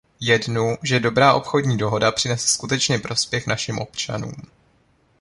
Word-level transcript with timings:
Jednu, 0.19 0.77
že 0.83 0.99
dobrá 0.99 1.33
obchodní 1.33 1.77
dohoda 1.77 2.11
přinese 2.11 2.47
skutečně 2.47 2.99
prospěch 2.99 3.47
našim 3.47 3.79
občanům. 3.79 4.33